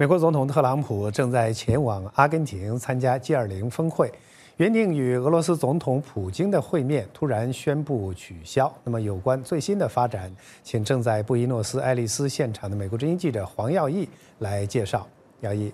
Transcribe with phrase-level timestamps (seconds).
[0.00, 4.10] 美国总统特朗普正在前往阿根廷参加 G20 峰会，
[4.56, 8.74] 原定与俄罗斯总统普京的会面突然宣布取消。
[8.82, 14.08] 那么，有关最新的发展，请正在布宜诺斯艾利斯现场的美国之音记者黄耀毅
[14.38, 15.06] 来介绍。
[15.40, 15.70] 耀义。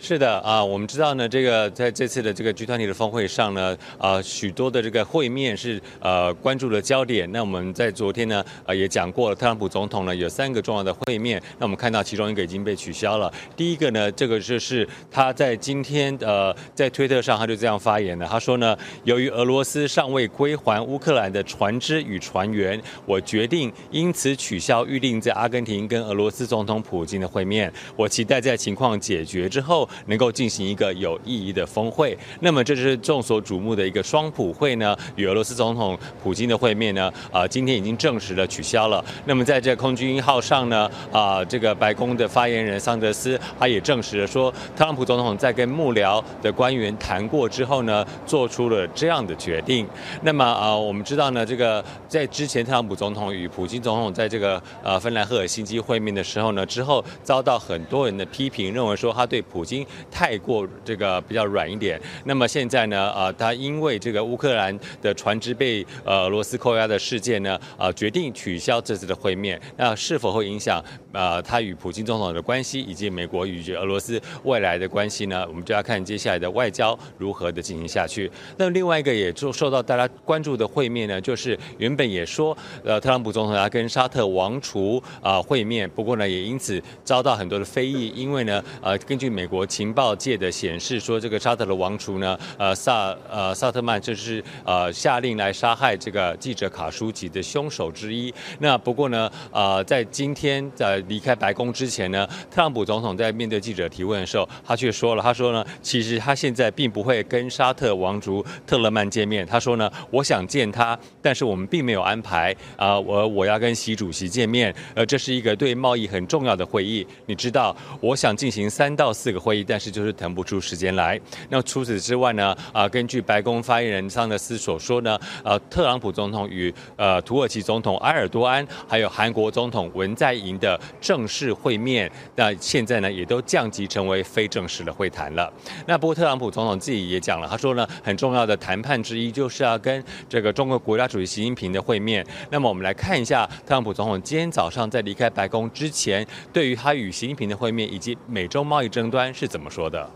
[0.00, 7.30] 是的啊，我们知道呢，这个在这次的这个 G 团体的峰会上呢，啊，许多的这个会面是呃关注的焦点。
[7.32, 11.42] 那我们在昨天呢，呃也讲过了，特朗普总统呢有三个重要的会面。
[11.58, 13.30] 那我们看到其中一个已经被取消了。
[13.56, 27.70] 第一个呢，这个就是他在今天呃在推特上他就这样发言的，他说呢，由于俄罗斯尚未归还乌克兰的船只与船员，我决定因此取消预定在阿根廷跟俄罗斯总统普京的会面。
[27.96, 29.87] 我期待在情况解决之后。
[30.06, 39.04] 能够进行一个有意义的峰会，那么这是众所瞩目的一个双普会呢，与俄罗斯总统普京的会面呢，啊，今天已经证实了取消了。
[39.24, 49.86] 那么在这空军一号上呢，啊，这个白宫的发言人桑德斯他也证实了说，特朗普总统在跟幕僚的官员谈过之后呢，做出了这样的决定。
[50.22, 59.77] 那么啊，我们知道呢，这个在之前特朗普总统与普京总统在这个呃芬兰赫尔辛基会面的时候呢，之后遭到很多人的批评，认为说他对普京。
[60.10, 75.44] 太过这个比较软一点，那么现在呢，呃，他因为这个乌克兰的船只被呃俄罗斯扣押的事件呢，呃，决定取消这次的会面，那是否会影响呃他与普京总统的关系，以及美国与俄罗斯未来的关系呢？
[75.48, 78.30] 我们就要看接下来的外交如何的进行下去。
[78.56, 89.67] 那另外一个也就受到大家关注的会面呢，就是原本也说呃特朗普总统要跟沙特王储啊会面，不过呢也因此遭到很多的非议，因为呢呃根据美国。
[89.68, 98.32] 情报界的显示说，这个沙特的王储呢，呃萨呃萨特曼就是呃下令来杀害这个记者卡舒吉的凶手之一。
[98.58, 109.46] 那不过呢，呃在今天在离开白宫之前呢，特朗普总统在面对记者提问的时候，他却说了，他说呢，其实他现在并不会跟沙特王族特勒曼见面。
[109.46, 117.06] 他说呢，我想见他，但是我们并没有安排啊，我我要跟习主席见面，呃，这是一个对贸易很重要的会议。
[117.26, 119.57] 你知道，我想进行三到四个会议。
[119.64, 121.20] 但是就是腾不出时间来。
[121.48, 122.56] 那除此之外呢？
[122.72, 135.52] 啊，根据白宫发言人桑德斯所说呢，呃，特朗普总统与呃土耳其总统埃尔多安，还有韩国总统文在寅的正式会面，那现在呢也都降级成为非正式的会谈了。
[135.86, 142.24] 那不过特朗普总统自己也讲了，他说呢，很重要的谈判之一就是要跟这个中国国家主席习近平的会面。
[142.50, 149.60] 那么我们来看一下特朗普总统今天早上在离开白宫之前，对于他与习近平的会面以及美中贸易争端是怎。
[149.60, 150.10] 么说的？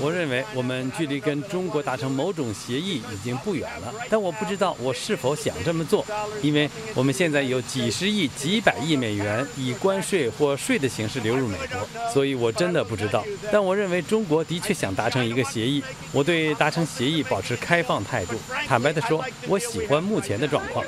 [0.00, 6.06] 我认为我们距离跟中国达成某种协议已经不远了，但我不知道我是否想这么做，
[6.40, 13.24] 因为我们现在有几十亿、几百亿美元以关税或税的形式流入美国，所以我真的不知道。
[13.52, 15.82] 但我认为中国的确想达成一个协议，
[16.12, 18.36] 我对达成协议保持开放态度。
[18.66, 20.84] 坦白地说，我喜欢目前的状况。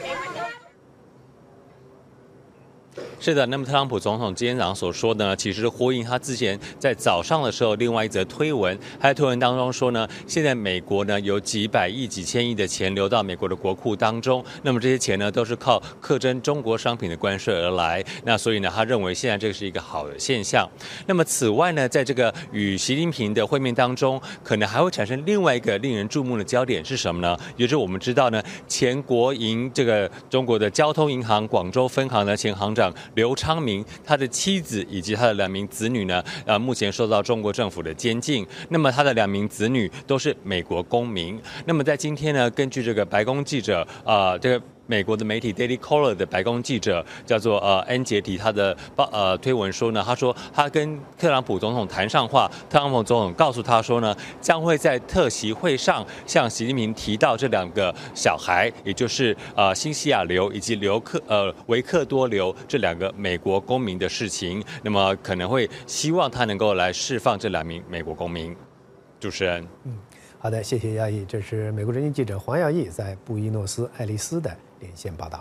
[3.22, 20.66] 是的，那么特朗普总统今天早上所说的呢，其实呼应他之前在早上的时候另外一则推文，他在推文当中说呢，现在美国呢有几百亿、几千亿的钱流到美国的国库当中，那么这些钱呢都是靠课征中国商品的关税而来，那所以呢，他认为现在这是一个好的现象。
[21.06, 27.36] 那么此外呢，在这个与习近平的会面当中，可能还会产生另外一个令人注目的焦点是什么呢？
[27.58, 32.90] 也就是我们知道呢，前国营这个中国的交通银行广州分行的前行长。
[33.14, 36.22] 刘昌明，他的妻子以及他的两名子女呢？
[36.44, 38.46] 呃，目前受到中国政府的监禁。
[38.68, 41.40] 那么他的两名子女都是美国公民。
[41.66, 44.64] 那么在今天呢，根据这个白宫记者啊，这个。
[44.90, 68.56] 美国的媒体 Daily Caller 的白宫记者叫做呃恩杰提，他的报呃推文说呢，他说他跟特朗普总统谈上话，特朗普总统告诉他说呢，将会在特席会上向习近平提到这两个小孩，也就是呃新西亚流以及刘克呃维克多流这两个美国公民的事情，那么可能会希望他能够来释放这两名美国公民。
[69.20, 69.96] 主持人，嗯，
[70.38, 74.50] 好的，谢谢亚裔，这是美国人民记者黄耀义在布宜诺斯艾利斯的。
[74.80, 75.38] 连线报道。